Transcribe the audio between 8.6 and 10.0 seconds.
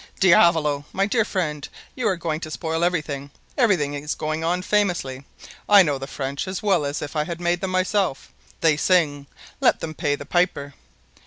They sing—let them